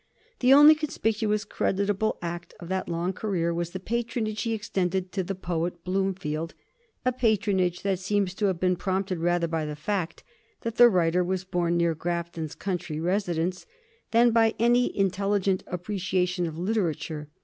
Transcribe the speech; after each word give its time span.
The 0.39 0.51
only 0.51 0.73
conspicuously 0.73 1.47
creditable 1.47 2.17
act 2.23 2.55
of 2.59 2.69
that 2.69 2.89
long 2.89 3.13
career 3.13 3.53
was 3.53 3.69
the 3.69 3.79
patronage 3.79 4.41
he 4.41 4.53
extended 4.55 5.11
to 5.11 5.21
the 5.23 5.35
poet 5.35 5.83
Bloomfield, 5.83 6.55
a 7.05 7.11
patronage 7.11 7.83
that 7.83 7.99
seems 7.99 8.33
to 8.33 8.47
have 8.47 8.59
been 8.59 8.75
prompted 8.77 9.19
rather 9.19 9.47
by 9.47 9.63
the 9.63 9.75
fact 9.75 10.23
that 10.61 10.77
the 10.77 10.89
writer 10.89 11.23
was 11.23 11.43
born 11.43 11.77
near 11.77 11.93
Grafton's 11.93 12.55
country 12.55 12.99
residence 12.99 13.67
than 14.09 14.31
by 14.31 14.55
any 14.57 14.97
intelligent 14.97 15.61
appreciation 15.67 16.47
of 16.47 16.57
literature. 16.57 17.29